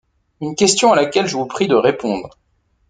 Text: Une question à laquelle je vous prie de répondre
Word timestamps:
Une 0.41 0.55
question 0.55 0.91
à 0.91 0.95
laquelle 0.95 1.27
je 1.27 1.37
vous 1.37 1.45
prie 1.45 1.67
de 1.67 1.75
répondre 1.75 2.31